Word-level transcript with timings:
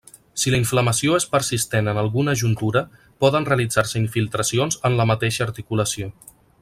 Si 0.43 0.51
la 0.53 0.59
inflamació 0.59 1.17
és 1.17 1.27
persistent 1.33 1.91
en 1.91 1.99
alguna 2.03 2.35
juntura, 2.43 2.83
poden 3.25 3.45
realitzar-se 3.51 4.01
infiltracions 4.01 4.81
en 4.91 4.97
la 5.03 5.07
mateixa 5.13 5.47
articulació. 5.47 6.11